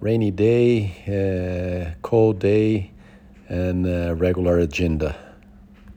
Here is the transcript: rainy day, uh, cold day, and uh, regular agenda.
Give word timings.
rainy 0.00 0.30
day, 0.30 0.92
uh, 1.06 1.98
cold 2.02 2.38
day, 2.38 2.90
and 3.48 3.86
uh, 3.86 4.14
regular 4.14 4.58
agenda. 4.58 5.27